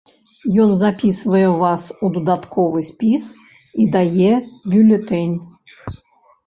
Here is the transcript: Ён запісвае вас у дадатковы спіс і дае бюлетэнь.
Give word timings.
Ён 0.61 0.71
запісвае 0.83 1.41
вас 1.63 1.83
у 2.07 2.11
дадатковы 2.15 2.79
спіс 2.89 3.23
і 3.85 3.87
дае 3.99 4.33
бюлетэнь. 4.75 5.37